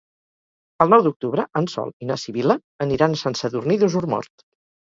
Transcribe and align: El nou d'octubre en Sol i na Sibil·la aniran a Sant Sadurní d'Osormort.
El 0.85 0.89
nou 0.93 1.03
d'octubre 1.07 1.45
en 1.61 1.69
Sol 1.73 1.93
i 2.05 2.09
na 2.13 2.17
Sibil·la 2.23 2.57
aniran 2.87 3.15
a 3.19 3.23
Sant 3.25 3.41
Sadurní 3.43 3.81
d'Osormort. 3.85 4.47